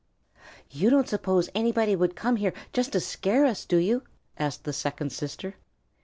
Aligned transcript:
"You 0.71 0.89
don't 0.89 1.07
suppose 1.07 1.47
anybody 1.53 1.95
would 1.95 2.15
come 2.15 2.37
here 2.37 2.53
just 2.73 2.93
to 2.93 2.99
scare 2.99 3.45
us, 3.45 3.65
do 3.65 3.77
you?" 3.77 4.01
asked 4.35 4.63
the 4.63 4.73
second 4.73 5.11
sister. 5.11 5.57